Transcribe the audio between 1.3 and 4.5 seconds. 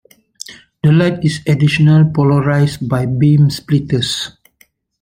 additionally polarized by beam splitters.